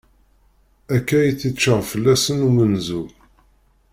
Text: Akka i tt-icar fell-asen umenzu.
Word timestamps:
Akka 0.95 1.17
i 1.29 1.31
tt-icar 1.33 1.81
fell-asen 1.91 2.45
umenzu. 2.49 3.03